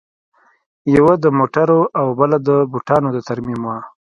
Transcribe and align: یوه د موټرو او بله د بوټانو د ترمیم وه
یوه 0.95 1.13
د 1.23 1.25
موټرو 1.37 1.79
او 1.99 2.07
بله 2.19 2.37
د 2.47 2.49
بوټانو 2.71 3.09
د 3.13 3.17
ترمیم 3.27 3.61
وه 3.67 3.77